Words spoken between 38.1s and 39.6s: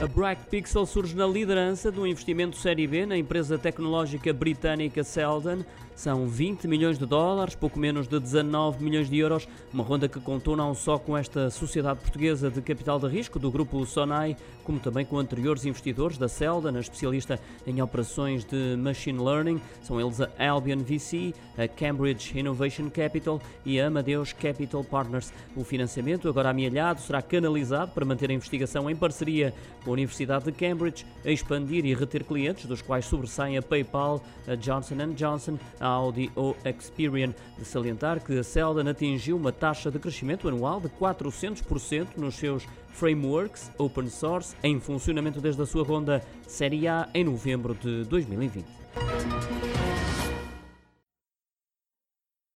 que a Selden atingiu uma